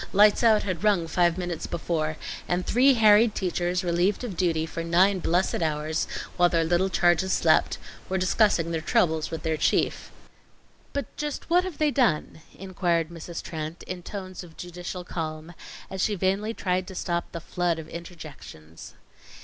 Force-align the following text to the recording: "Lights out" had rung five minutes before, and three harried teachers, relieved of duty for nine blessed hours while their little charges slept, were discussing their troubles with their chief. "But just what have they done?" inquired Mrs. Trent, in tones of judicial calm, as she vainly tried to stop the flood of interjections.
"Lights 0.13 0.41
out" 0.41 0.63
had 0.63 0.83
rung 0.83 1.05
five 1.07 1.37
minutes 1.37 1.67
before, 1.67 2.17
and 2.47 2.65
three 2.65 2.95
harried 2.95 3.35
teachers, 3.35 3.83
relieved 3.83 4.23
of 4.23 4.35
duty 4.35 4.65
for 4.65 4.83
nine 4.83 5.19
blessed 5.19 5.61
hours 5.61 6.07
while 6.37 6.49
their 6.49 6.63
little 6.63 6.89
charges 6.89 7.33
slept, 7.33 7.77
were 8.09 8.17
discussing 8.17 8.71
their 8.71 8.81
troubles 8.81 9.29
with 9.29 9.43
their 9.43 9.57
chief. 9.57 10.09
"But 10.91 11.15
just 11.17 11.51
what 11.51 11.63
have 11.65 11.77
they 11.77 11.91
done?" 11.91 12.41
inquired 12.57 13.09
Mrs. 13.09 13.43
Trent, 13.43 13.83
in 13.83 14.01
tones 14.01 14.43
of 14.43 14.57
judicial 14.57 15.03
calm, 15.03 15.53
as 15.87 16.01
she 16.01 16.15
vainly 16.15 16.55
tried 16.55 16.87
to 16.87 16.95
stop 16.95 17.31
the 17.31 17.39
flood 17.39 17.77
of 17.77 17.87
interjections. 17.87 18.95